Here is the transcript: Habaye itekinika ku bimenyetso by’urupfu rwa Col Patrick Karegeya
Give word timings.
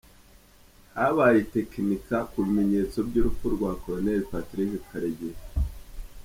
Habaye 0.95 1.37
itekinika 1.45 2.17
ku 2.29 2.37
bimenyetso 2.45 2.97
by’urupfu 3.07 3.45
rwa 3.55 3.71
Col 3.83 4.05
Patrick 4.29 4.71
Karegeya 4.89 5.39